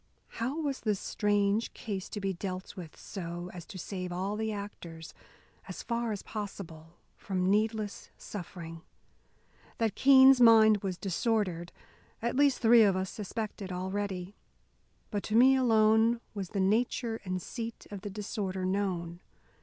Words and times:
How 0.41 0.59
was 0.59 0.79
this 0.79 0.99
strange 0.99 1.75
case 1.75 2.09
to 2.09 2.19
be 2.19 2.33
dealt 2.33 2.75
with 2.75 2.97
so 2.97 3.51
as 3.53 3.67
to 3.67 3.77
save 3.77 4.11
all 4.11 4.35
the 4.35 4.51
actors, 4.51 5.13
as 5.67 5.83
far 5.83 6.11
as 6.11 6.23
possible, 6.23 6.97
from 7.17 7.51
needless 7.51 8.09
suffering? 8.17 8.81
That 9.77 9.93
Keene's 9.93 10.41
mind 10.41 10.77
was 10.77 10.97
disordered 10.97 11.71
at 12.19 12.35
least 12.35 12.57
three 12.63 12.81
of 12.81 12.95
us 12.95 13.11
suspected 13.11 13.71
already. 13.71 14.33
But 15.11 15.21
to 15.25 15.35
me 15.35 15.55
alone 15.55 16.19
was 16.33 16.49
the 16.49 16.59
nature 16.59 17.21
and 17.23 17.39
seat 17.39 17.85
of 17.91 18.01
the 18.01 18.09
disorder 18.09 18.65
known. 18.65 19.19